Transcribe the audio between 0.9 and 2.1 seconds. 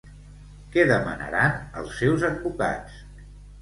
demanaran els